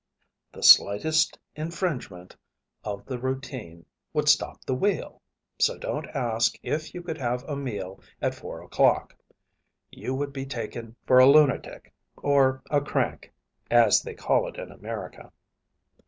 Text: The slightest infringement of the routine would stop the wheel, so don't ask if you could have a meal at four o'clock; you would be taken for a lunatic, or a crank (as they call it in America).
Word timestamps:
The 0.51 0.63
slightest 0.63 1.37
infringement 1.55 2.35
of 2.83 3.05
the 3.05 3.19
routine 3.19 3.85
would 4.13 4.27
stop 4.29 4.65
the 4.65 4.73
wheel, 4.73 5.21
so 5.59 5.77
don't 5.77 6.07
ask 6.15 6.55
if 6.63 6.95
you 6.95 7.03
could 7.03 7.19
have 7.19 7.43
a 7.43 7.55
meal 7.55 7.99
at 8.19 8.33
four 8.33 8.63
o'clock; 8.63 9.15
you 9.91 10.15
would 10.15 10.33
be 10.33 10.47
taken 10.47 10.95
for 11.05 11.19
a 11.19 11.27
lunatic, 11.29 11.93
or 12.17 12.63
a 12.71 12.81
crank 12.81 13.31
(as 13.69 14.01
they 14.01 14.15
call 14.15 14.47
it 14.47 14.57
in 14.57 14.71
America). 14.71 15.31